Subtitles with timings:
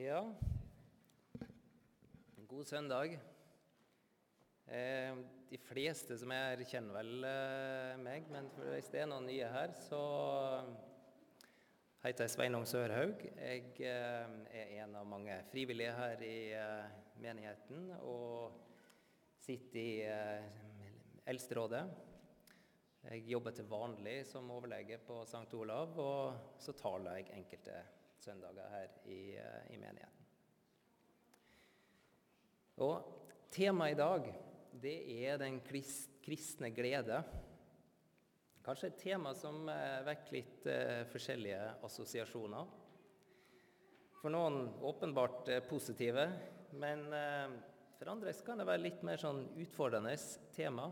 [0.00, 0.34] Ja,
[2.48, 3.18] god søndag.
[4.66, 5.18] Eh,
[5.50, 9.74] de fleste som er kjenner vel eh, meg, men hvis det er noen nye her,
[9.84, 10.00] så
[12.06, 13.26] heter jeg Sveinung Sørhaug.
[13.42, 14.32] Jeg eh,
[14.62, 18.56] er en av mange frivillige her i eh, menigheten og
[19.44, 20.50] sitter i eh,
[21.28, 21.84] Eldsterådet.
[23.04, 25.48] Jeg jobber til vanlig som overlege på St.
[25.60, 27.82] Olav, og så taler jeg enkelte
[28.20, 30.26] søndager her i, eh, i menigheten.
[32.80, 34.28] Og temaet i dag,
[34.80, 35.60] det er den
[36.24, 37.22] kristne glede.
[38.64, 42.76] Kanskje et tema som eh, vekker litt eh, forskjellige assosiasjoner.
[44.20, 46.26] For noen åpenbart positive,
[46.76, 47.06] men
[47.96, 50.12] for andre kan det være litt mer sånn utfordrende
[50.52, 50.90] tema.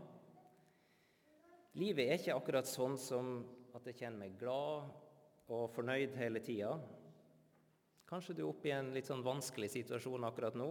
[1.77, 3.29] Livet er ikke akkurat sånn som
[3.77, 4.89] at jeg kjenner meg glad
[5.53, 6.73] og fornøyd hele tida.
[8.09, 10.69] Kanskje du er oppe i en litt sånn vanskelig situasjon akkurat nå.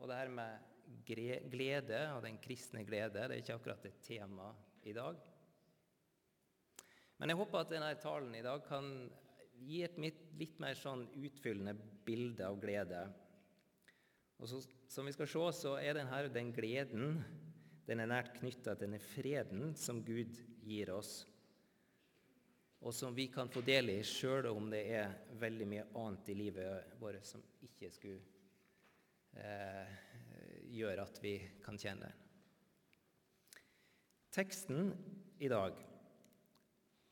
[0.00, 0.70] Og det her med
[1.04, 4.48] glede og den kristne glede, det er ikke akkurat et tema
[4.88, 5.18] i dag.
[7.20, 8.88] Men jeg håper at denne talen i dag kan
[9.68, 11.76] gi et litt mer sånn utfyllende
[12.08, 13.04] bilde av glede.
[14.40, 17.20] Og så, Som vi skal se, så er denne, den gleden
[17.84, 21.26] den er nært knytta til denne freden som Gud gir oss
[22.84, 26.36] og som vi kan få del i sjøl om det er veldig mye annet i
[26.36, 28.20] livet vårt som ikke skulle
[29.40, 29.94] eh,
[30.74, 32.20] gjøre at vi kan kjenne den.
[34.34, 34.90] Teksten
[35.40, 35.78] i dag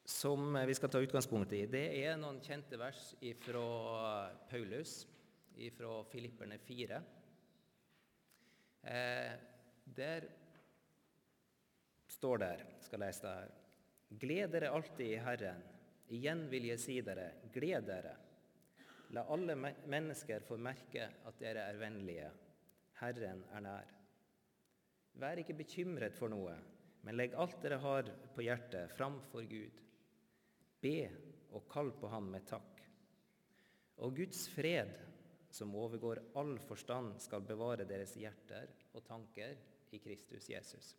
[0.05, 3.65] som vi skal ta utgangspunkt i, det er noen kjente vers fra
[4.51, 5.07] Paulus,
[5.79, 7.01] fra Filipperne 4.
[8.93, 9.33] Eh,
[9.85, 10.29] der
[12.13, 13.62] står der, skal lese det her
[14.21, 15.63] Gled dere alltid i Herren.
[16.13, 18.13] Igjen vil jeg si dere, gled dere.
[19.17, 22.29] La alle mennesker få merke at dere er vennlige.
[23.01, 23.95] Herren er nær.
[25.21, 26.55] Vær ikke bekymret for noe,
[27.05, 29.81] men legg alt dere har på hjertet, framfor Gud.
[30.83, 30.97] Be
[31.53, 32.81] og kall på Ham med takk.
[34.03, 34.93] Og Guds fred,
[35.53, 39.57] som overgår all forstand, skal bevare deres hjerter og tanker
[39.93, 40.95] i Kristus Jesus.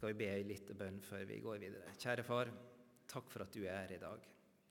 [0.00, 1.90] Skal vi be liten bønn før vi går videre.
[2.00, 2.48] Kjære far,
[3.04, 4.22] takk for at du er her i dag.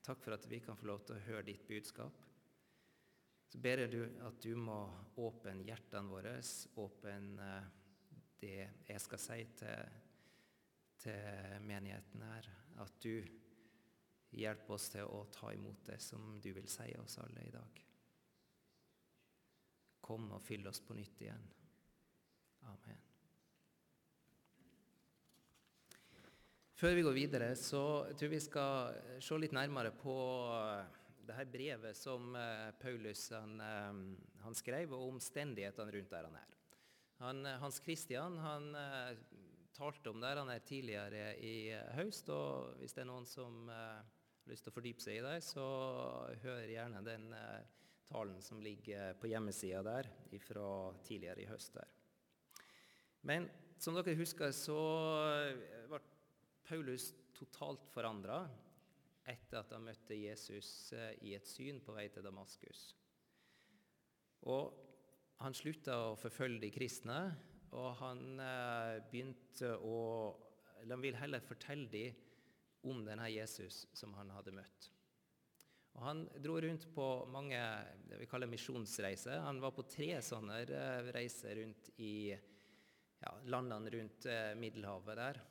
[0.01, 2.23] Takk for at vi kan få lov til å høre ditt budskap.
[3.45, 4.79] Så ber jeg du at du må
[5.21, 6.31] åpne hjertene våre,
[6.81, 7.67] åpne eh,
[8.41, 8.55] det
[8.87, 9.99] jeg skal si til,
[11.05, 12.49] til menigheten her.
[12.81, 13.21] At du
[14.33, 17.83] hjelper oss til å ta imot det som du vil si oss alle i dag.
[20.09, 21.47] Kom og fyll oss på nytt igjen.
[22.73, 23.08] Amen.
[26.79, 30.13] Før vi går videre, så tror vi skal se litt nærmere på
[30.55, 30.93] eh,
[31.27, 33.97] det her brevet som eh, Paulus han, eh,
[34.45, 36.53] han skrev, og omstendighetene rundt der han er.
[37.19, 38.69] Han, Hans Christian han
[39.75, 42.31] talte om der han er tidligere i høst.
[42.31, 44.07] og Hvis det er noen som har
[44.47, 45.65] lyst til å fordype seg i det, så
[46.45, 47.27] hør gjerne den
[48.07, 50.07] talen som ligger på hjemmesida der
[50.45, 50.69] fra
[51.03, 51.75] tidligere i høst.
[51.75, 51.91] der.
[53.27, 54.79] Men som dere husker, så
[56.69, 58.43] Paulus totalt forandra
[59.25, 62.83] etter at han møtte Jesus eh, i et syn på vei til Damaskus.
[64.53, 64.75] Og
[65.41, 67.17] han slutta å forfølge de kristne,
[67.73, 69.97] og han eh, begynte å
[70.79, 74.91] han vil heller fortelle dem om denne Jesus som han hadde møtt.
[75.97, 77.59] Og Han dro rundt på mange
[78.07, 79.41] det vi kaller misjonsreiser.
[79.43, 84.29] Han var på tre sånne eh, reiser rundt i ja, landene rundt
[84.61, 85.41] Middelhavet der.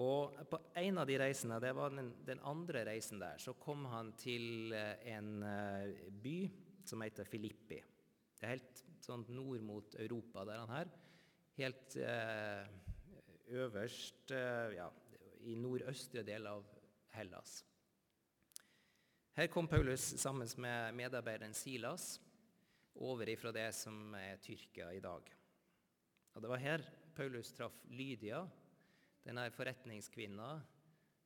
[0.00, 3.84] Og på en av de reisene, det var den, den, andre reisen der, så kom
[3.92, 6.36] han til eh, en eh, by
[6.88, 7.82] som heter Filippi.
[8.38, 10.92] Det er helt sånn nord mot Europa, der han her.
[11.58, 12.64] Helt eh,
[13.52, 14.88] øverst eh, ja,
[15.44, 16.64] i nordøstre del av
[17.12, 17.60] Hellas.
[19.36, 22.16] Her kom Paulus sammen med medarbeideren Silas
[23.00, 25.30] over ifra det som er Tyrkia i dag.
[26.32, 26.84] Og Det var her
[27.16, 28.42] Paulus traff Lydia,
[29.22, 30.52] denne forretningskvinna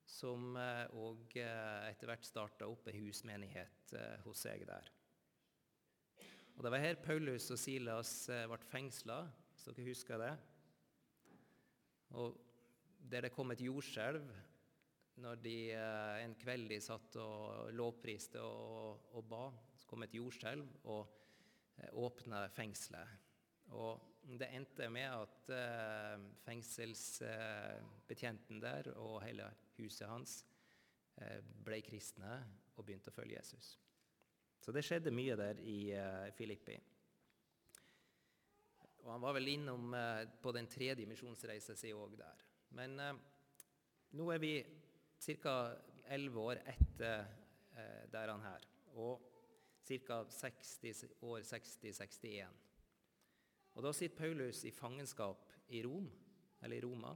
[0.06, 4.90] som òg eh, eh, etter hvert starta opp en husmenighet eh, hos seg der.
[6.56, 9.18] Og Det var her Paulus og Silas ble fengsla,
[9.52, 10.34] hvis dere husker det.
[12.16, 12.38] Og
[12.96, 14.30] Der det kom et jordskjelv
[15.20, 19.44] når de en kveld de satt og lovpriste og, og ba.
[19.76, 21.12] Så kom et jordskjelv og
[21.92, 23.08] åpna fengselet.
[23.76, 29.46] Og det endte med at eh, fengselsbetjenten der og hele
[29.76, 30.44] huset hans
[31.22, 33.78] eh, ble kristne og begynte å følge Jesus.
[34.58, 36.80] Så det skjedde mye der i eh, Filippi.
[39.06, 42.42] Og han var vel innom eh, på den tredje misjonsreisa si òg der.
[42.74, 43.14] Men eh,
[44.18, 44.66] nå er vi
[45.38, 45.78] ca.
[46.10, 47.22] elleve år etter
[47.78, 48.66] eh, der han her.
[48.98, 49.22] Og
[49.86, 50.26] ca.
[50.26, 52.65] 60 år 60-61.
[53.76, 56.08] Og Da sitter Paulus i fangenskap i Rom,
[56.62, 57.12] eller i Roma.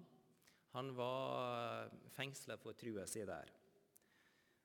[0.77, 3.49] Han var fengsla for trua si der.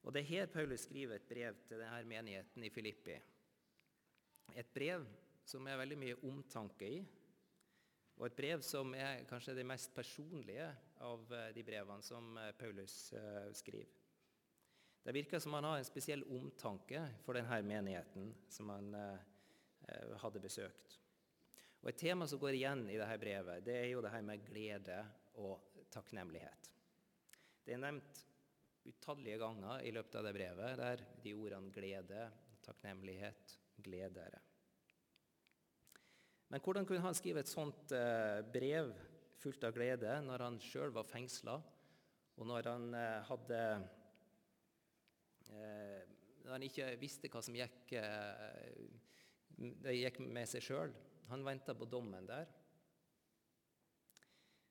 [0.04, 3.16] Og Det er her Paulus skriver et brev til denne menigheten i Filippi.
[4.56, 5.06] Et brev
[5.46, 7.00] som er veldig mye omtanke i,
[8.16, 10.68] og et brev som er kanskje det mest personlige
[11.04, 13.90] av eh, de brevene som eh, Paulus eh, skriver.
[15.06, 18.88] Det virker som han har en spesiell omtanke for denne menigheten som han
[20.18, 20.96] hadde besøkt.
[21.86, 24.42] Og Et tema som går igjen i dette brevet, det er jo det her med
[24.42, 24.96] glede
[25.38, 26.72] og takknemlighet.
[27.62, 28.24] Det er nevnt
[28.90, 32.26] utallige ganger i løpet av det brevet, der de ordene glede,
[32.66, 33.54] takknemlighet,
[33.86, 34.42] gledere.
[36.50, 38.90] Men hvordan kunne han skrive et sånt eh, brev
[39.38, 41.60] fullt av glede når han sjøl var fengsla,
[42.34, 43.64] og når han eh, hadde
[45.54, 46.14] eh,
[46.46, 47.94] Når han ikke visste hva som gikk,
[49.86, 50.92] gikk med seg sjøl?
[51.28, 52.48] Han venta på dommen der.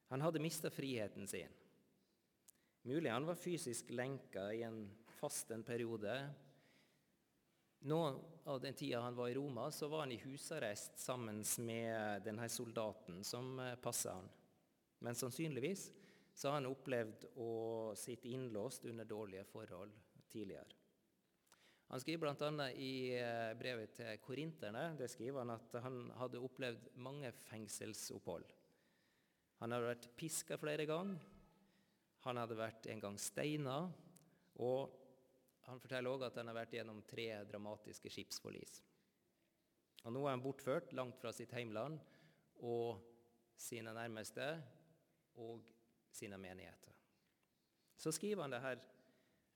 [0.08, 1.50] Han hadde mista friheten sin.
[2.82, 6.14] Mulig han var fysisk lenka i en fast en periode.
[7.88, 12.22] Noen av den tida han var i Roma, så var han i husarrest sammen med
[12.24, 14.28] denne soldaten som eh, passa han.
[14.98, 15.90] Men sannsynligvis
[16.34, 17.50] så har han opplevd å
[17.96, 19.92] sitte innlåst under dårlige forhold
[20.28, 20.83] tidligere.
[21.92, 22.68] Han skriver bl.a.
[22.80, 28.46] i eh, brevet til korinterne det skriver han at han hadde opplevd mange fengselsopphold.
[29.60, 31.20] Han hadde vært piska flere ganger,
[32.24, 33.76] han hadde vært en gang steina,
[34.64, 34.96] og
[35.68, 38.80] han forteller òg at han har vært gjennom tre dramatiske skipsforlis.
[40.04, 42.00] Og Nå er han bortført langt fra sitt heimland
[42.64, 43.00] og
[43.56, 44.48] sine nærmeste
[45.40, 45.64] og
[46.12, 46.92] sine menigheter.
[47.96, 48.74] Så skriver han dette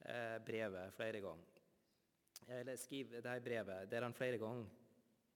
[0.08, 1.57] eh, brevet flere ganger
[2.46, 4.68] eller skriver dette brevet der han flere ganger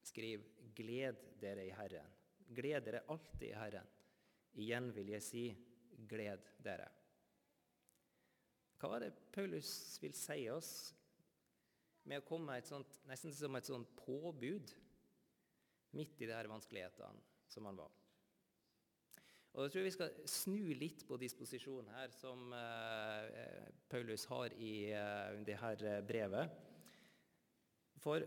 [0.02, 0.44] skriver
[0.74, 2.12] 'Gled dere i Herren'.
[2.54, 3.86] Gled dere alltid i Herren.
[4.54, 5.44] Igjen vil jeg si
[6.08, 6.90] 'gled dere'.
[8.80, 10.94] Hva er det Paulus vil si oss
[12.04, 14.72] med å komme et sånt, nesten som et sånt påbud
[15.94, 17.92] midt i de her vanskelighetene som han var?
[19.52, 24.90] Og Jeg tror vi skal snu litt på disposisjonen her som uh, Paulus har i
[24.96, 26.71] uh, det her brevet.
[28.02, 28.24] For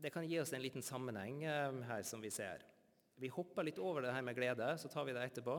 [0.00, 2.64] det kan gi oss en liten sammenheng eh, her, som vi ser.
[3.16, 5.56] Vi hopper litt over det her med glede, så tar vi det etterpå.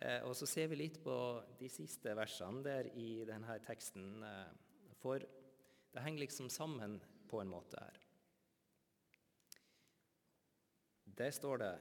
[0.00, 1.14] Eh, og så ser vi litt på
[1.60, 4.22] de siste versene der i denne teksten.
[4.24, 6.98] Eh, for det henger liksom sammen
[7.28, 7.98] på en måte her.
[11.20, 11.72] Der står det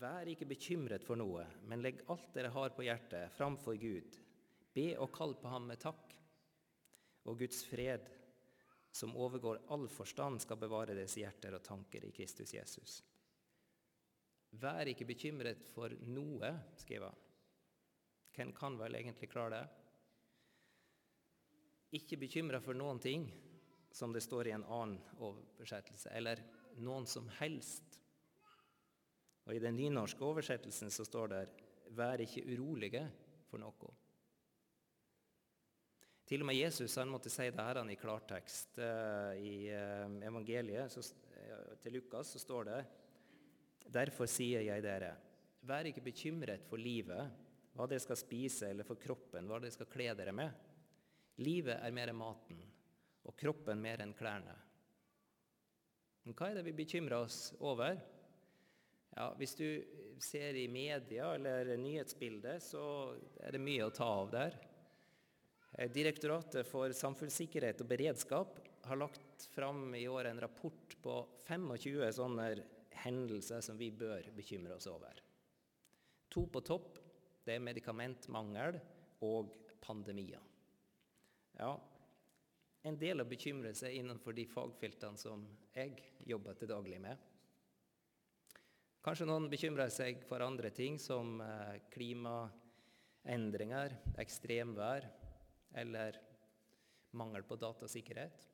[0.00, 4.16] Vær ikke bekymret for noe, men legg alt dere har på hjertet, framfor Gud.
[4.74, 6.14] Be og kall på ham med takk.
[7.30, 8.08] Og Guds fred,
[8.94, 13.00] som overgår all forstand, skal bevare deres hjerter og tanker i Kristus Jesus.
[14.62, 17.24] Vær ikke bekymret for noe, skriver han.
[18.34, 19.66] Hvem kan vel egentlig klare det?
[21.98, 23.26] Ikke bekymra for noen ting,
[23.94, 26.42] som det står i en annen oversettelse, eller
[26.82, 27.98] noen som helst.
[29.46, 31.42] Og I den nynorske oversettelsen så står det
[31.90, 33.10] 'vær ikke urolige
[33.50, 34.03] for noe'.
[36.24, 38.78] Til og med Jesus han måtte si det her i klartekst.
[38.80, 41.04] Eh, I eh, evangeliet så,
[41.82, 42.82] til Lukas så står det
[43.94, 45.12] Derfor sier jeg dere,
[45.68, 47.42] vær ikke bekymret for livet,
[47.76, 50.50] hva dere skal spise, eller for kroppen, hva dere skal kle dere med.
[51.44, 52.62] Livet er mer enn maten,
[53.28, 54.56] og kroppen mer enn klærne.
[56.24, 57.98] Men hva er det vi bekymrer oss over?
[59.14, 59.66] Ja, Hvis du
[60.18, 63.14] ser i media eller nyhetsbildet, så
[63.44, 64.56] er det mye å ta av der.
[65.78, 71.16] Eh, Direktoratet for samfunnssikkerhet og beredskap har lagt fram i år en rapport på
[71.48, 72.48] 25 sånne
[73.04, 75.18] hendelser som vi bør bekymre oss over.
[76.30, 77.00] To på topp
[77.44, 78.78] det er medikamentmangel
[79.26, 79.50] og
[79.84, 80.40] pandemier.
[81.58, 81.74] Ja,
[82.84, 87.18] en del å bekymre seg innenfor de fagfeltene som jeg jobber til daglig med.
[89.04, 95.10] Kanskje noen bekymrer seg for andre ting, som eh, klimaendringer, ekstremvær,
[95.74, 96.18] eller
[97.14, 98.48] mangel på datasikkerhet.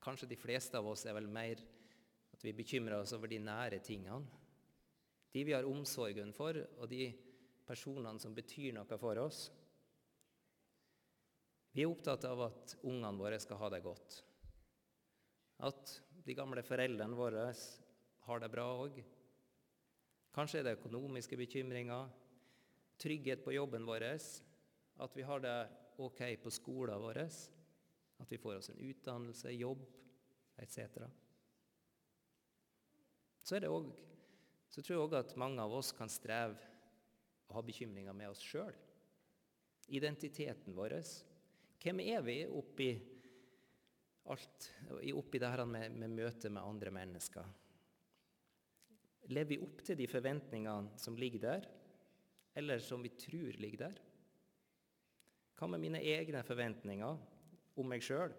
[0.00, 1.60] Kanskje de fleste av oss er vel mer
[2.30, 4.24] At vi bekymrer oss over de nære tingene.
[5.34, 7.10] De vi har omsorgen for, og de
[7.66, 9.42] personene som betyr noe for oss.
[11.74, 14.22] Vi er opptatt av at ungene våre skal ha det godt.
[15.68, 15.92] At
[16.24, 17.50] de gamle foreldrene våre
[18.26, 19.02] har det bra òg.
[20.34, 22.08] Kanskje er det økonomiske bekymringer,
[23.00, 24.06] trygghet på jobben vår,
[25.00, 25.56] at vi har det
[26.00, 27.22] ok på skolen vår,
[28.20, 29.84] at vi får oss en utdannelse, jobb
[30.60, 31.00] etc.
[33.42, 33.94] Så, også,
[34.68, 36.58] så tror jeg òg at mange av oss kan streve
[37.48, 38.76] og ha bekymringer med oss sjøl.
[39.90, 41.00] Identiteten vår.
[41.80, 42.90] Hvem er vi oppi
[44.30, 44.68] alt,
[45.16, 47.48] oppi det her med, med møtet med andre mennesker?
[49.30, 51.66] Lever vi opp til de forventningene som ligger der,
[52.60, 53.98] eller som vi tror ligger der?
[55.60, 57.18] Hva med mine egne forventninger
[57.76, 58.32] om meg sjøl?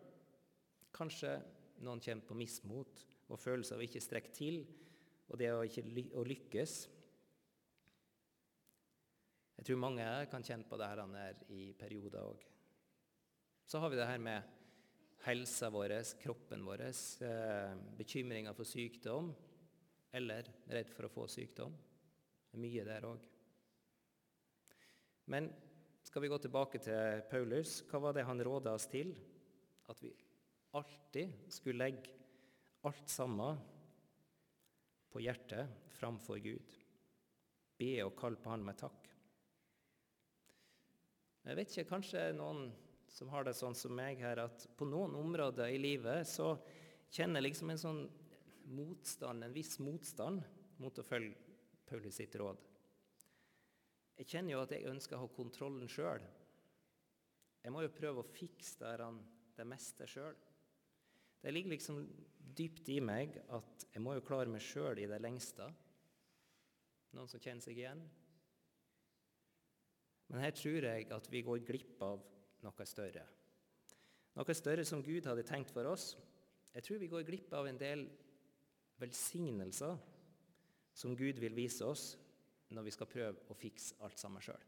[0.90, 1.36] Kanskje
[1.86, 4.58] noen kommer på mismot og følelse av å ikke strekke til,
[5.30, 6.74] og det å ikke ly å lykkes.
[9.60, 12.50] Jeg tror mange kan kjenne på det her i perioder òg.
[13.70, 14.58] Så har vi det her med
[15.22, 19.30] helsa vår, kroppen vår, eh, bekymringer for sykdom
[20.12, 21.78] eller redd for å få sykdom.
[22.50, 23.28] Det er mye der òg.
[25.30, 25.54] Men
[26.12, 29.14] skal vi gå tilbake til Paulus, hva var det han råda oss til?
[29.88, 30.10] At vi
[30.76, 32.12] alltid skulle legge
[32.84, 33.62] alt sammen
[35.08, 36.74] på hjertet framfor Gud.
[37.80, 39.08] Be og kalle på Han med takk.
[41.48, 42.66] Jeg vet ikke, kanskje noen
[43.08, 46.58] som har det sånn som meg her, at på noen områder i livet så
[47.08, 48.04] kjenner jeg liksom en sånn
[48.76, 50.44] motstand, en viss motstand
[50.84, 51.56] mot å følge
[51.88, 52.68] Paulus sitt råd.
[54.20, 56.24] Jeg kjenner jo at jeg ønsker å ha kontrollen sjøl.
[57.62, 58.96] Jeg må jo prøve å fikse
[59.58, 60.38] det meste sjøl.
[61.42, 62.02] Det ligger liksom
[62.58, 65.68] dypt i meg at jeg må jo klare meg sjøl i det lengste.
[67.16, 68.02] Noen som kjenner seg igjen?
[70.32, 72.22] Men her tror jeg at vi går glipp av
[72.64, 73.26] noe større.
[74.38, 76.14] Noe større som Gud hadde tenkt for oss.
[76.72, 78.06] Jeg tror vi går glipp av en del
[79.02, 79.98] velsignelser
[80.96, 82.14] som Gud vil vise oss
[82.72, 84.68] når vi skal prøve å fikse alt sammen sjøl.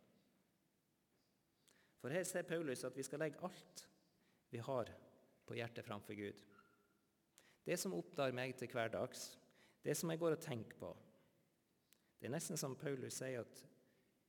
[2.03, 3.85] For her ser Paulus at vi skal legge alt
[4.51, 4.89] vi har
[5.47, 6.41] på hjertet framfor Gud.
[7.63, 9.31] Det som opptar meg til hverdags,
[9.83, 10.91] det som jeg går og tenker på.
[12.19, 13.63] Det er nesten som Paulus sier, at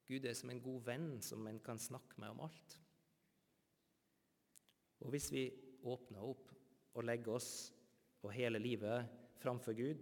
[0.07, 2.78] Gud er som en god venn som en kan snakke med om alt.
[5.04, 5.45] Og hvis vi
[5.85, 6.50] åpner opp
[6.95, 7.50] og legger oss
[8.25, 9.11] og hele livet
[9.43, 10.00] framfor Gud,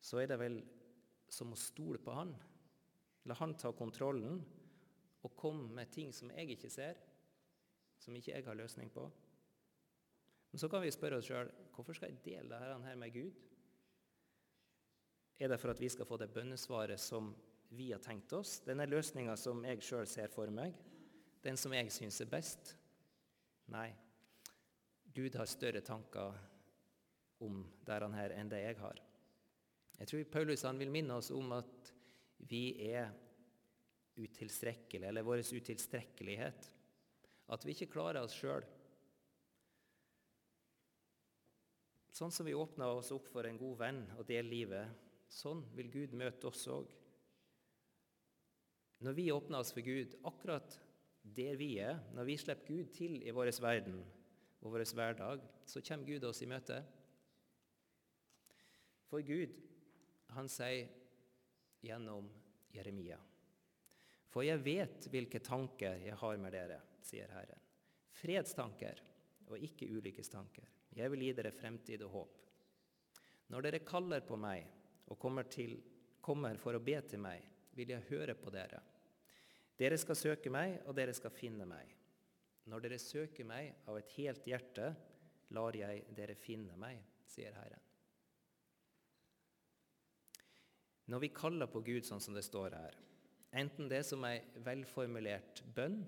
[0.00, 0.60] så er det vel
[1.30, 2.32] som å stole på Han.
[3.26, 4.40] La Han ta kontrollen
[5.26, 6.98] og komme med ting som jeg ikke ser,
[7.98, 9.06] som ikke jeg har løsning på.
[10.50, 13.42] Men så kan vi spørre oss sjøl hvorfor skal jeg dele dette her med Gud?
[15.36, 17.34] Er det for at vi skal få det bønnesvaret som
[17.76, 18.60] vi har tenkt oss?
[18.64, 20.76] Denne løsninga som jeg sjøl ser for meg?
[21.44, 22.72] Den som jeg syns er best?
[23.74, 23.90] Nei.
[25.16, 26.38] Gud har større tanker
[27.44, 29.02] om dette enn det jeg har.
[29.98, 31.92] Jeg tror Paulus vil minne oss om at
[32.38, 33.10] vi er
[34.16, 36.70] utilstrekkelige, eller vår utilstrekkelighet.
[37.52, 38.64] At vi ikke klarer oss sjøl.
[42.16, 45.90] Sånn som vi åpner oss opp for en god venn og deler livet, sånn vil
[45.92, 46.88] Gud møte oss òg.
[49.04, 50.78] Når vi åpner oss for Gud akkurat
[51.36, 53.98] der vi er, når vi slipper Gud til i vår verden
[54.62, 56.78] og vår hverdag, så kommer Gud oss i møte.
[59.10, 59.52] For Gud,
[60.32, 60.88] han sier
[61.86, 62.28] gjennom
[62.74, 63.18] Jeremia
[64.32, 67.62] For jeg vet hvilke tanker jeg har med dere, sier Herren.
[68.16, 69.02] Fredstanker
[69.46, 70.66] og ikke ulykkestanker.
[70.96, 72.42] Jeg vil gi dere fremtid og håp.
[73.52, 74.66] Når dere kaller på meg
[75.06, 75.76] og kommer, til,
[76.20, 77.44] kommer for å be til meg,
[77.76, 78.80] vil jeg høre på dere.
[79.76, 81.92] Dere skal søke meg, og dere skal finne meg.
[82.66, 84.88] Når dere søker meg av et helt hjerte,
[85.54, 87.85] lar jeg dere finne meg, sier Herren.
[91.06, 92.96] Når vi kaller på Gud sånn som det står her,
[93.56, 96.00] enten det som ei velformulert bønn,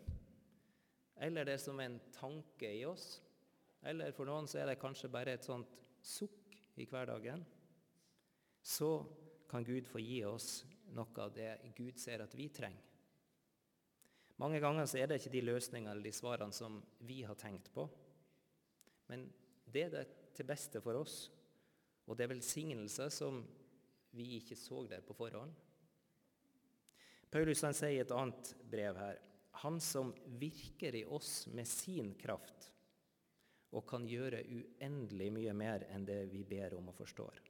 [1.22, 3.20] eller det som en tanke i oss,
[3.86, 7.44] eller for noen så er det kanskje bare et sånt sukk i hverdagen,
[8.62, 8.90] så
[9.48, 10.64] kan Gud få gi oss
[10.94, 12.84] noe av det Gud ser at vi trenger.
[14.38, 16.76] Mange ganger så er det ikke de løsningene eller de svarene som
[17.06, 17.88] vi har tenkt på.
[19.10, 19.24] Men
[19.66, 20.04] det er det
[20.36, 21.16] til beste for oss,
[22.06, 23.40] og det er velsignelse som
[24.18, 25.54] vi ikke så der på forhånd.
[27.30, 29.18] Paulus han sier i et annet brev her
[29.62, 32.70] Han som virker i oss med sin kraft
[33.74, 37.42] og kan gjøre uendelig mye mer enn det vi ber om og forstår.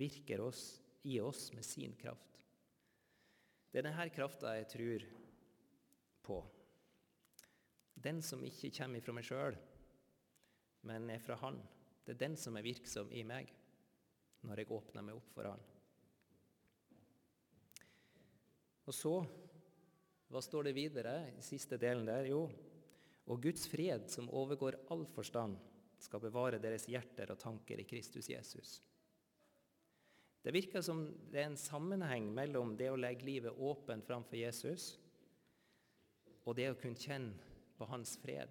[0.00, 2.38] virker oss, i oss med sin kraft.
[3.70, 5.04] Det er denne krafta jeg tror
[6.24, 6.38] på.
[7.94, 9.56] Den som ikke kommer fra meg sjøl,
[10.88, 11.60] men er fra Han.
[12.04, 13.52] Det er den som er virksom i meg
[14.46, 15.62] når jeg åpner meg opp for Han.
[18.88, 19.14] Og så,
[20.30, 22.26] hva står det videre i siste delen der?
[22.30, 22.44] Jo,
[23.30, 25.58] og Guds fred, som overgår all forstand,
[26.00, 28.78] skal bevare deres hjerter og tanker i Kristus Jesus.
[30.40, 34.94] Det virker som det er en sammenheng mellom det å legge livet åpent framfor Jesus
[36.48, 38.48] og det å kunne kjenne på hans fred.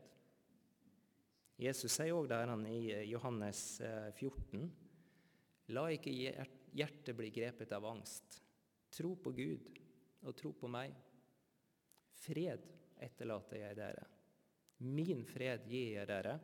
[1.59, 4.88] Jesus sier òg der han i Johannes 14.: eh,
[5.75, 8.39] La ikke hjertet bli grepet av angst.
[8.89, 9.69] Tro på Gud
[10.25, 10.95] og tro på meg.
[12.19, 12.65] Fred
[12.99, 14.05] etterlater jeg dere.
[14.79, 16.37] Min fred gir jeg dere.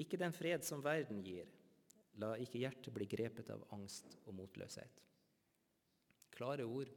[0.00, 1.50] Ikke den fred som verden gir.
[2.22, 5.04] La ikke hjertet bli grepet av angst og motløshet.
[6.34, 6.90] Klare ord.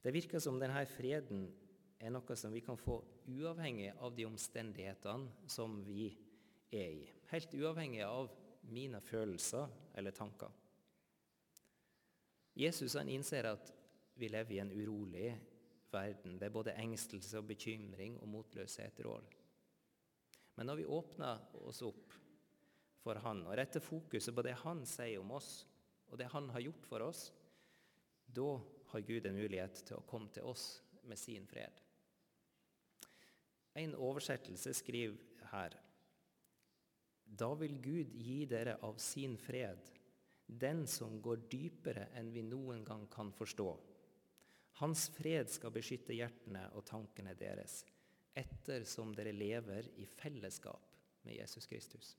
[0.00, 1.44] Det virker som denne freden
[2.00, 6.08] er noe som vi kan få uavhengig av de omstendighetene som vi
[6.72, 7.08] er i.
[7.30, 8.30] Helt uavhengig av
[8.74, 10.50] mine følelser eller tanker.
[12.60, 13.72] Jesus han innser at
[14.20, 15.30] vi lever i en urolig
[15.90, 19.24] verden der både engstelse og bekymring og motløshet rår.
[20.56, 22.16] Men når vi åpner oss opp
[23.00, 25.64] for Han og retter fokuset på det Han sier om oss,
[26.10, 27.30] og det Han har gjort for oss,
[28.26, 28.58] da
[28.92, 31.80] har Gud en mulighet til å komme til oss med sin fred.
[33.80, 35.76] En oversettelse skriver her
[37.30, 39.78] Da vil Gud gi dere av sin fred,
[40.46, 43.68] den som går dypere enn vi noen gang kan forstå.
[44.80, 47.84] Hans fred skal beskytte hjertene og tankene deres,
[48.34, 50.90] ettersom dere lever i fellesskap
[51.26, 52.14] med Jesus Kristus.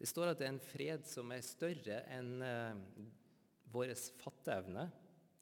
[0.00, 2.78] Det står at det er en fred som er større enn uh,
[3.70, 4.86] vår fatteevne,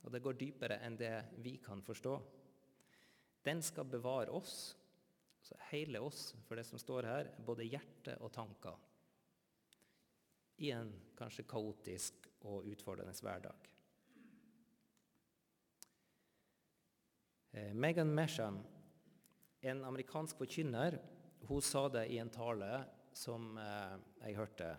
[0.02, 2.16] og det går dypere enn det vi kan forstå.
[3.46, 4.74] Den skal bevare oss,
[5.48, 8.76] altså hele oss, for det som står her, både hjerte og tanker,
[10.61, 13.68] i en kanskje kaotisk og utfordrende hverdag.
[17.56, 18.58] Eh, Megan Mesham,
[19.61, 20.98] en amerikansk forkynner,
[21.48, 22.82] hun sa det i en tale
[23.16, 23.94] som eh,
[24.26, 24.72] jeg hørte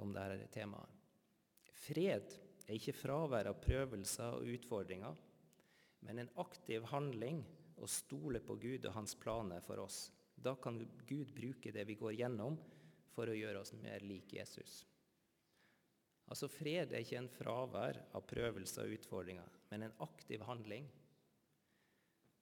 [0.00, 1.02] om dette temaet.
[1.84, 2.32] Fred
[2.64, 5.18] er ikke fravær av prøvelser og utfordringer,
[6.06, 7.42] men en aktiv handling
[7.80, 10.08] og stole på Gud og hans planer for oss.
[10.34, 12.58] Da kan Gud bruke det vi går gjennom,
[13.14, 14.82] for å gjøre oss mer lik Jesus.
[16.26, 20.88] Altså Fred er ikke en fravær av prøvelser og utfordringer, men en aktiv handling.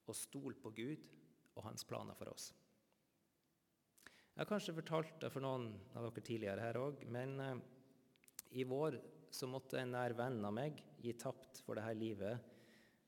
[0.09, 1.09] Og stol på Gud
[1.57, 2.53] og hans planer for oss.
[4.33, 7.59] Jeg har kanskje fortalt det for noen av dere tidligere her òg, men eh,
[8.57, 8.97] i vår
[9.33, 12.52] så måtte en nær venn av meg gi tapt for dette livet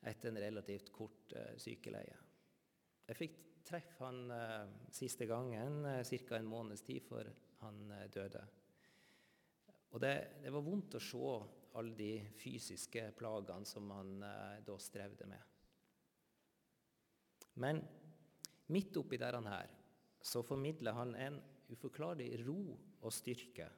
[0.04, 2.16] etter en relativt kort eh, sykeleie.
[3.08, 6.36] Jeg fikk treffe han eh, siste gangen eh, ca.
[6.36, 7.30] en måneds tid før
[7.64, 8.44] han eh, døde.
[9.94, 11.34] Og det, det, var vondt å se
[11.78, 15.50] alle de fysiske plagene som han eh, da strevde med.
[17.62, 17.80] Men
[18.74, 19.70] midt oppi der han her,
[20.24, 21.38] så formidler han en
[21.70, 23.68] uforklarlig ro og styrke.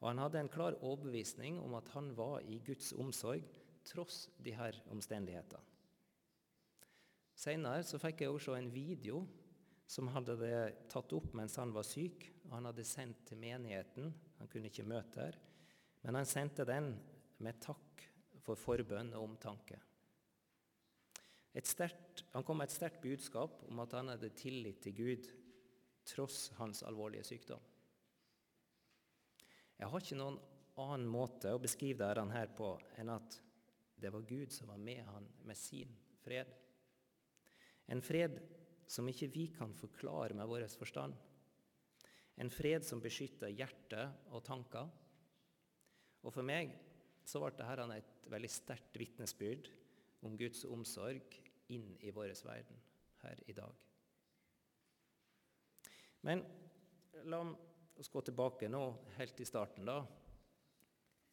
[0.00, 3.46] Og han hadde en klar overbevisning om at han var i Guds omsorg
[3.86, 5.68] tross de her omstendighetene.
[7.42, 9.24] Senere så fikk jeg også en video
[9.88, 10.36] som hadde
[10.92, 12.28] tatt opp mens han var syk.
[12.46, 14.12] og Han hadde sendt til menigheten.
[14.38, 15.38] Han kunne ikke møte her.
[16.02, 16.92] Men han sendte den
[17.42, 18.04] med takk
[18.42, 19.80] for forbønn og omtanke.
[21.52, 25.28] Stert, han kom med et sterkt budskap om at han hadde tillit til Gud
[26.08, 27.60] tross hans alvorlige sykdom.
[29.78, 30.38] Jeg har ikke noen
[30.80, 33.36] annen måte å beskrive dette her på enn at
[34.02, 36.50] det var Gud som var med han med sin fred.
[37.86, 38.38] En fred
[38.86, 41.14] som ikke vi kan forklare med vår forstand.
[42.36, 44.88] En fred som beskytter hjerte og tanker.
[46.22, 46.74] Og For meg
[47.26, 49.70] så ble dette et veldig sterkt vitnesbyrd
[50.26, 51.38] om Guds omsorg
[51.74, 52.82] inn i vår verden
[53.22, 53.74] her i dag.
[56.22, 56.42] Men
[57.26, 57.42] la
[57.98, 58.82] oss gå tilbake nå,
[59.18, 60.02] helt i starten, da.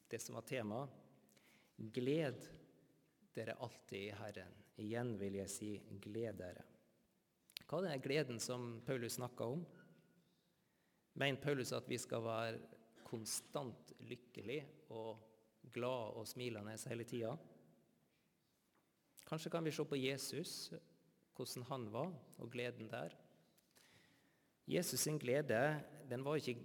[0.10, 0.89] Det som var temaet.
[1.93, 2.47] Gled
[3.36, 4.56] dere alltid i Herren.
[4.80, 6.65] Igjen vil jeg si gled dere.
[7.70, 9.63] Hva er den gleden som Paulus snakker om?
[11.20, 12.60] Mener Paulus at vi skal være
[13.06, 14.62] konstant lykkelig
[14.96, 15.20] og
[15.74, 17.36] glad og smilende hele tida?
[19.30, 20.72] Kanskje kan vi se på Jesus,
[21.36, 23.13] hvordan han var, og gleden der.
[24.70, 26.58] Jesus sin glede den var ikke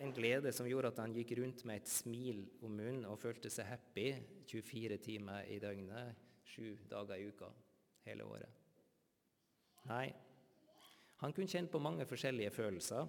[0.00, 3.50] en glede som gjorde at han gikk rundt med et smil om munnen og følte
[3.52, 4.06] seg happy
[4.48, 6.16] 24 timer i døgnet,
[6.48, 7.50] sju dager i uka,
[8.06, 8.56] hele året.
[9.90, 10.06] Nei,
[11.20, 13.08] han kunne kjenne på mange forskjellige følelser,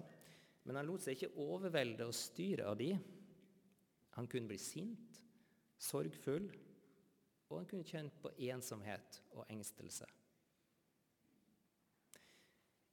[0.68, 2.92] men han lot seg ikke overvelde og styre av de.
[4.18, 5.22] Han kunne bli sint,
[5.80, 6.50] sorgfull,
[7.48, 10.06] og han kunne kjenne på ensomhet og engstelse.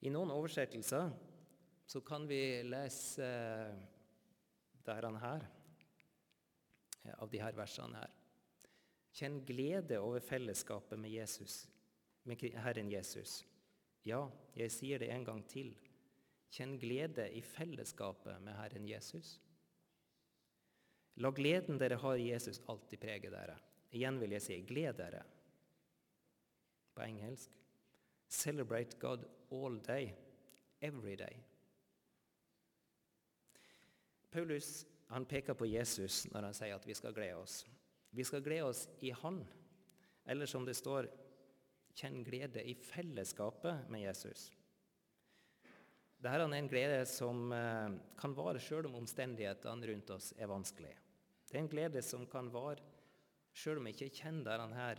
[0.07, 1.12] I noen oversettelser
[1.89, 3.75] så kan vi lese eh,
[4.86, 5.45] han her,
[7.04, 8.13] eh, av de her versene her.
[9.10, 11.63] Kjenn glede over fellesskapet med Jesus,
[12.30, 13.39] med Herren Jesus.
[14.06, 14.21] Ja,
[14.54, 15.73] jeg sier det en gang til.
[16.54, 19.39] Kjenn glede i fellesskapet med Herren Jesus.
[21.17, 23.58] La gleden dere har i Jesus, alltid prege dere.
[23.97, 25.25] Igjen vil jeg si gled dere.
[26.93, 27.58] På engelsk
[28.30, 30.13] Celebrate God all day,
[30.86, 31.41] every day.
[34.32, 37.63] Paulus han peker på Jesus når han sier at vi skal glede oss.
[38.13, 39.42] Vi skal glede oss i Han,
[40.30, 41.10] eller som det står,
[41.98, 44.50] kjenn glede i fellesskapet med Jesus.
[46.20, 50.98] Dette er en glede som eh, kan vare sjøl om omstendighetene rundt oss er vanskelige.
[51.50, 52.84] Det er en glede som kan vare
[53.56, 54.89] sjøl om vi ikke kjenner denne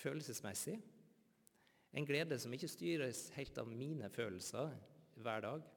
[0.00, 0.78] følelsesmessig.
[1.94, 4.72] En glede som ikke styres helt av mine følelser
[5.22, 5.68] hver dag.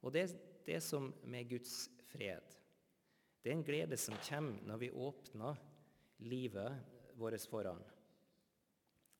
[0.00, 0.24] Og det
[0.66, 2.56] det som med Guds fred.
[3.40, 5.60] Det er en glede som kommer når vi åpner
[6.28, 7.80] livet vårt foran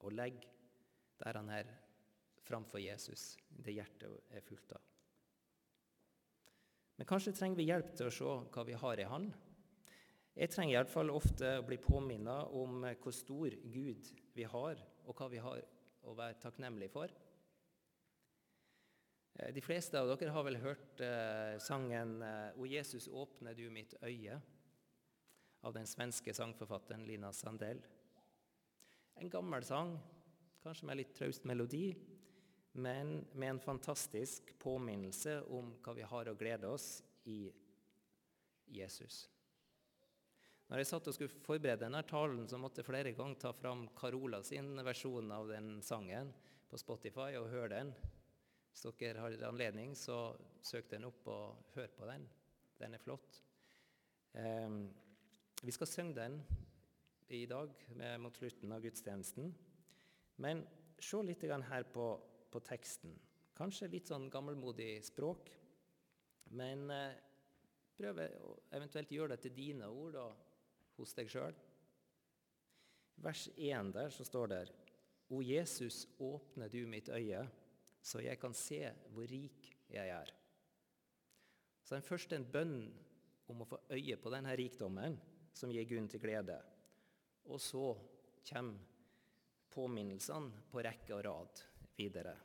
[0.00, 0.48] og legger
[1.20, 1.68] der han er
[2.40, 4.86] framfor Jesus, det hjertet er fullt av.
[6.96, 9.30] Men kanskje trenger vi hjelp til å se hva vi har i Han.
[10.36, 15.28] Jeg trenger iallfall ofte å bli påminnet om hvor stor Gud vi har, og hva
[15.32, 15.62] vi har
[16.08, 17.12] å være takknemlige for.
[19.40, 23.68] Eh, de fleste av dere har vel hørt eh, sangen eh, 'O Jesus, åpne du
[23.70, 24.40] mitt øye'
[25.62, 27.80] av den svenske sangforfatteren Lina Sandell.
[29.20, 29.98] En gammel sang,
[30.64, 31.92] kanskje med litt traust melodi,
[32.72, 37.50] men med en fantastisk påminnelse om hva vi har å glede oss i
[38.64, 39.26] Jesus.
[40.70, 43.88] Når jeg satt og skulle forberede denne talen, så måtte jeg flere ganger ta fram
[43.98, 46.30] Carola sin versjon av den sangen
[46.70, 47.92] på Spotify og høre den.
[48.70, 52.26] Hvis dere har anledning, så søk den opp og hør på den.
[52.80, 53.42] Den er flott.
[54.34, 54.80] Eh,
[55.62, 56.40] vi skal synge den
[57.28, 57.74] i dag
[58.18, 59.52] mot slutten av gudstjenesten.
[60.40, 60.64] Men
[61.00, 62.06] se litt her på
[62.50, 63.14] på teksten.
[63.56, 65.50] Kanskje litt sånn gammelmodig språk,
[66.56, 67.18] men eh,
[67.96, 68.54] prøv å
[69.06, 70.26] gjøre det til dine ord da,
[70.98, 71.56] hos deg sjøl.
[73.20, 74.62] Vers 1 der så står det
[75.30, 77.44] O Jesus, åpne du mitt øye,
[78.02, 78.82] så jeg kan se
[79.14, 80.32] hvor rik jeg er.
[81.84, 82.76] Så den første en bønn
[83.50, 85.16] om å få øye på denne rikdommen,
[85.52, 86.60] som gir grunn til glede.
[87.50, 87.90] Og så
[88.46, 88.78] kommer
[89.70, 91.64] påminnelsene på rekke og rad
[91.98, 92.36] videre.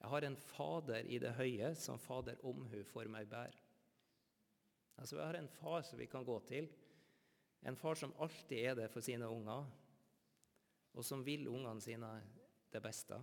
[0.00, 3.52] Jeg har en Fader i det høye, som Fader omhu for meg bær.
[4.96, 6.68] Altså, Vi har en far som vi kan gå til,
[7.62, 9.66] en far som alltid er det for sine unger,
[10.94, 12.08] og som vil ungene sine
[12.72, 13.18] det beste.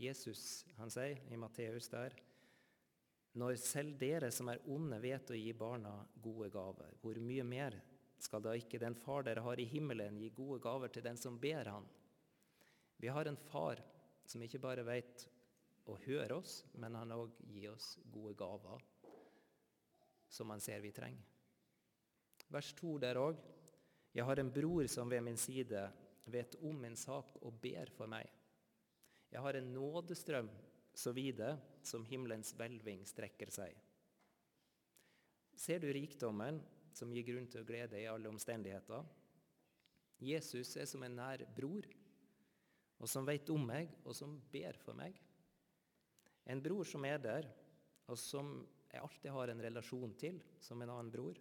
[0.00, 2.14] Jesus han sier i Matteus der
[3.38, 7.78] når selv dere som er onde, vet å gi barna gode gaver, hvor mye mer
[8.20, 11.38] skal da ikke den far dere har i himmelen, gi gode gaver til den som
[11.40, 11.86] ber han?
[13.00, 13.80] Vi har en far
[14.28, 15.24] som ikke bare vet
[15.88, 18.84] å høre oss, men han òg gir oss gode gaver
[20.32, 21.24] som han ser vi trenger.
[22.52, 23.40] Vers 2 der òg.
[24.12, 25.86] Jeg har en bror som ved min side
[26.28, 28.28] vet om min sak og ber for meg.
[29.32, 30.50] Jeg har en nådestrøm
[30.92, 33.72] så vide som himmelens hvelving strekker seg.
[35.56, 36.60] Ser du rikdommen
[36.92, 39.04] som gir grunn til å glede i alle omstendigheter?
[40.22, 41.88] Jesus er som en nær bror
[43.02, 45.16] og som vet om meg, og som ber for meg.
[46.46, 47.48] En bror som er der,
[48.06, 48.54] og som
[48.92, 51.38] jeg alltid har en relasjon til, som en annen bror.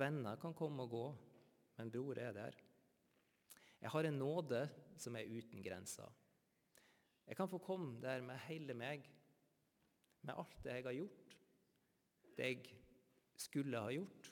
[0.00, 1.04] Venner kan komme og gå,
[1.76, 2.56] men bror er der.
[3.82, 4.62] Jeg har en nåde
[4.96, 6.08] som er uten grenser.
[7.26, 9.06] Jeg kan få komme der med hele meg,
[10.24, 11.36] med alt det jeg har gjort,
[12.36, 12.76] det jeg
[13.36, 14.30] skulle ha gjort,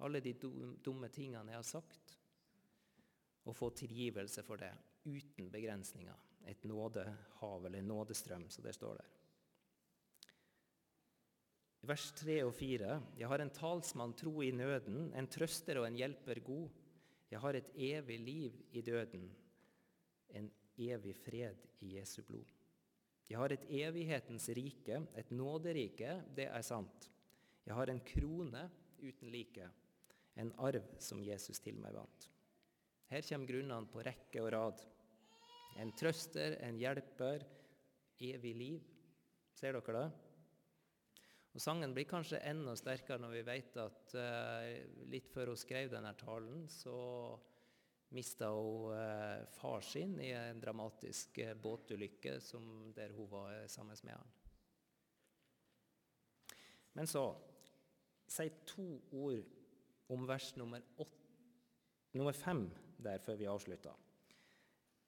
[0.00, 2.16] alle de dumme tingene jeg har sagt,
[3.44, 4.72] og få tilgivelse for det
[5.04, 6.26] uten begrensninger.
[6.48, 9.16] Et nådehav eller nådestrøm, så det står der.
[11.88, 15.96] Vers 3 og 4.: Jeg har en talsmann tro i nøden, en trøster og en
[15.96, 16.68] hjelper god.
[17.30, 19.30] Jeg har et evig liv i døden,
[20.28, 22.48] en evig fred i Jesu blod.
[23.30, 27.06] Jeg har et evighetens rike, et nåderike, det er sant.
[27.66, 28.64] Jeg har en krone
[28.98, 29.68] uten like,
[30.40, 32.26] en arv som Jesus til meg vant.
[33.10, 34.82] Her kommer grunnene på rekke og rad.
[35.78, 37.44] En trøster, en hjelper,
[38.20, 38.90] evig liv.
[39.54, 40.08] Ser dere det?
[41.50, 45.90] Og Sangen blir kanskje enda sterkere når vi vet at uh, litt før hun skrev
[45.90, 46.94] denne talen, så
[48.14, 53.96] mista hun uh, far sin i en dramatisk uh, båtulykke som, der hun var sammen
[54.02, 54.34] med han.
[56.98, 57.28] Men så
[58.30, 59.42] Si to ord
[60.06, 61.16] om vers nummer, åtte,
[62.14, 62.68] nummer fem
[63.02, 63.96] der før vi avslutter.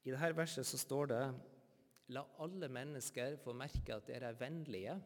[0.03, 1.21] I dette verset så står det
[2.13, 4.97] La alle mennesker få merke at dere er vennlige.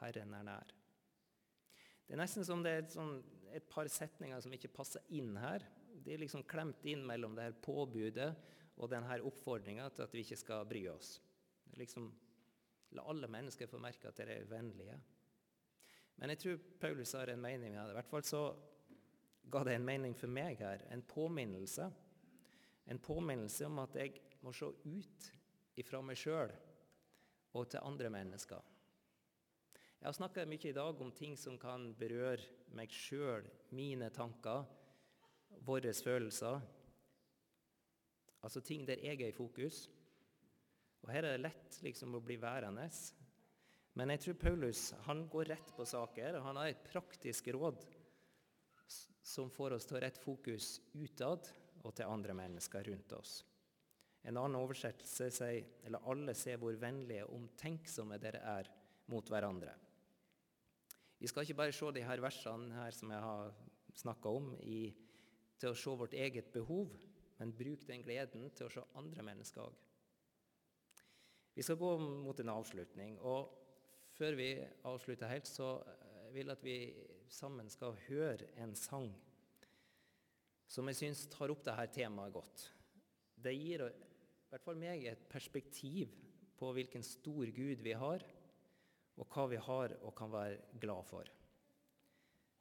[0.00, 0.72] Herren er nær.
[2.06, 3.18] Det er nesten som det er et, sånn,
[3.52, 5.62] et par setninger som ikke passer inn her.
[5.92, 8.30] De er liksom klemt inn mellom det her påbudet
[8.80, 11.16] og denne oppfordringa til at vi ikke skal bry oss.
[11.78, 12.08] Liksom,
[12.96, 14.96] la alle mennesker få merke at dere er vennlige.
[16.16, 17.92] Men jeg tror Paulus har en mening med det.
[17.92, 18.42] I hvert fall så
[19.52, 20.84] ga det en mening for meg her.
[20.92, 21.88] En påminnelse.
[22.86, 25.30] En påminnelse om at jeg må se ut
[25.78, 26.52] ifra meg sjøl
[27.52, 28.60] og til andre mennesker.
[30.02, 32.42] Jeg har snakka mye i dag om ting som kan berøre
[32.74, 34.64] meg sjøl, mine tanker,
[35.66, 36.60] våre følelser.
[38.42, 39.86] Altså ting der jeg er i fokus.
[41.02, 42.88] Og Her er det lett liksom å bli værende.
[43.98, 46.38] Men jeg tror Paulus han går rett på saker.
[46.38, 47.84] og Han har et praktisk råd
[49.22, 51.46] som får oss til å rette fokus utad
[51.82, 53.42] og til andre mennesker rundt oss.
[54.22, 58.70] En annen oversettelse sier eller alle ser hvor vennlige og omtenksomme dere er
[59.10, 59.74] mot hverandre.
[61.18, 63.52] Vi skal ikke bare se de her versene her som jeg har
[63.98, 64.90] snakka om, i,
[65.62, 66.90] til å se vårt eget behov,
[67.38, 69.80] men bruk den gleden til å se andre mennesker òg.
[71.54, 73.18] Vi skal gå mot en avslutning.
[73.20, 73.52] og
[74.16, 74.48] Før vi
[74.88, 76.76] avslutter helt, så eh, vil jeg at vi
[77.32, 79.10] sammen skal høre en sang
[80.72, 82.64] som jeg syns tar opp dette temaet godt.
[83.36, 83.90] Det gir i
[84.48, 86.14] hvert fall meg et perspektiv
[86.56, 88.24] på hvilken stor Gud vi har,
[89.20, 91.28] og hva vi har og kan være glad for.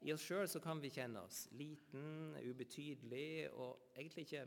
[0.02, 4.46] I oss sjøl kan vi kjenne oss liten, ubetydelig og egentlig ikke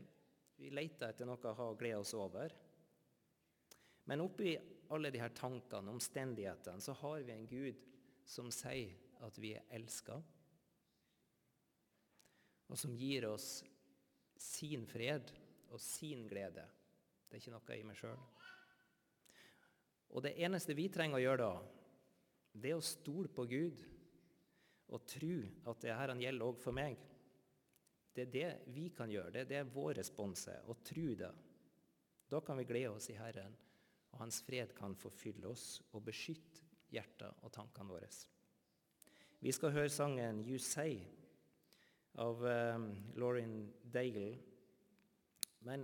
[0.55, 2.53] Vi leter etter noe å ha glede oss over.
[4.07, 4.53] Men oppi
[4.95, 7.81] alle de her tankene, omstendighetene, så har vi en Gud
[8.23, 8.93] som sier
[9.25, 10.15] at vi er elska,
[12.71, 13.49] og som gir oss
[14.39, 15.33] sin fred
[15.71, 16.63] og sin glede.
[17.27, 18.21] Det er ikke noe i meg sjøl.
[20.15, 21.53] Og det eneste vi trenger å gjøre da,
[22.55, 23.83] det er å stole på Gud
[24.93, 25.35] og tro
[25.71, 26.99] at det her gjelder òg for meg,
[28.15, 29.33] det er det vi kan gjøre.
[29.33, 30.61] Det er det vår respons er.
[30.71, 31.31] Å tro det.
[32.31, 33.55] Da kan vi glede oss i Herren,
[34.13, 38.07] og Hans fred kan forfylle oss og beskytte hjertet og tankene våre.
[39.43, 41.03] Vi skal høre sangen 'You Say'
[42.23, 42.87] av um,
[43.19, 44.37] Lauren Daigle.
[45.67, 45.83] Men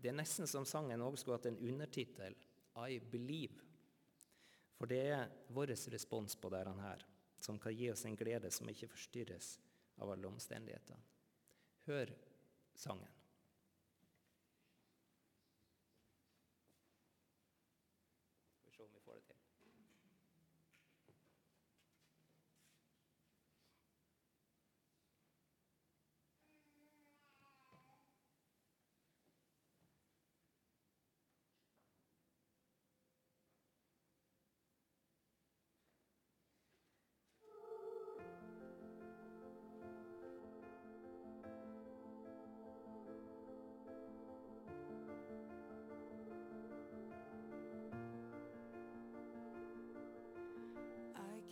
[0.00, 2.34] det er nesten som sangen også skulle hatt en undertittel
[2.74, 3.60] 'I Believe'.
[4.74, 7.04] For det er vår respons på dette her,
[7.44, 9.58] som kan gi oss en glede som ikke forstyrres
[10.00, 11.00] av alle omstendigheter.
[11.84, 12.14] Hør
[12.74, 13.13] sangen.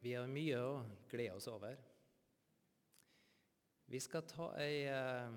[0.00, 0.76] Vi har mye å
[1.10, 1.74] glede oss over.
[3.92, 5.34] Vi skal ta ei eh,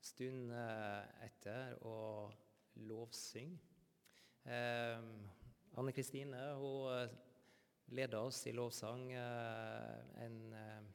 [0.00, 2.32] stund eh, etter og
[2.88, 3.60] lovsynge.
[4.48, 5.04] Eh,
[5.76, 7.12] Anne Kristine hun
[7.92, 10.40] leder oss i lovsang en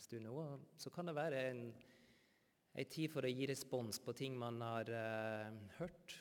[0.02, 0.44] stund nå.
[0.78, 1.64] Så kan det være en,
[2.74, 4.90] en tid for å gi respons på ting man har
[5.78, 6.18] hørt.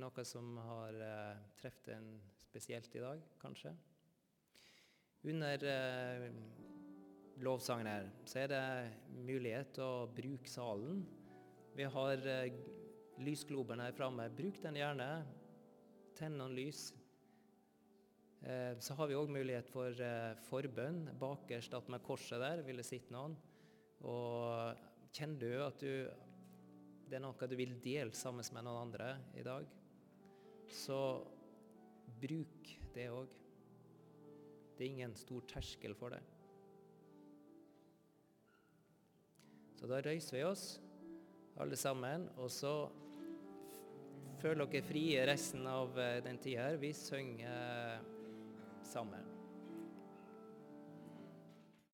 [0.00, 2.14] Noe som har eh, truffet en
[2.48, 3.76] spesielt i dag, kanskje.
[5.24, 6.24] Under eh,
[7.40, 8.64] lovsangen her så er det
[9.24, 11.00] mulighet til å bruke salen.
[11.74, 12.58] Vi har eh,
[13.24, 14.28] lysgloben her framme.
[14.36, 15.08] Bruk den gjerne.
[16.18, 16.90] Tenn noen lys.
[18.44, 21.06] Eh, så har vi òg mulighet for eh, forbønn.
[21.20, 23.38] Bakerst attmed korset der vil det sitte noen.
[24.04, 24.84] Og
[25.16, 26.04] kjenner du at du,
[27.08, 29.64] det er noe du vil dele sammen med noen andre i dag,
[30.68, 31.00] så
[32.20, 33.40] bruk det òg.
[34.74, 36.22] Det er ingen stor terskel for det.
[39.78, 40.64] Så da røyser vi oss,
[41.60, 42.74] alle sammen, og så
[44.40, 46.80] føler dere frie resten av eh, den tida her.
[46.80, 48.00] Vi synger
[48.84, 49.33] sammen.